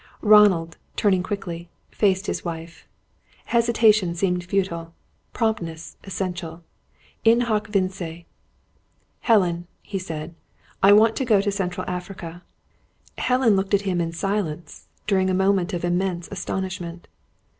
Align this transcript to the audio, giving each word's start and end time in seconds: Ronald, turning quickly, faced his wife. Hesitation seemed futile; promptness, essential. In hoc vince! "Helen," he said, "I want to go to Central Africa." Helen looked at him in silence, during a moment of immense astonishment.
Ronald, 0.23 0.77
turning 0.95 1.21
quickly, 1.21 1.69
faced 1.91 2.25
his 2.25 2.43
wife. 2.43 2.87
Hesitation 3.45 4.15
seemed 4.15 4.43
futile; 4.43 4.95
promptness, 5.31 5.95
essential. 6.03 6.63
In 7.23 7.41
hoc 7.41 7.67
vince! 7.67 8.01
"Helen," 9.19 9.67
he 9.83 9.99
said, 9.99 10.33
"I 10.81 10.91
want 10.91 11.15
to 11.17 11.23
go 11.23 11.39
to 11.39 11.51
Central 11.51 11.87
Africa." 11.87 12.41
Helen 13.19 13.55
looked 13.55 13.75
at 13.75 13.81
him 13.85 14.01
in 14.01 14.11
silence, 14.11 14.87
during 15.05 15.29
a 15.29 15.35
moment 15.35 15.71
of 15.71 15.85
immense 15.85 16.27
astonishment. 16.31 17.07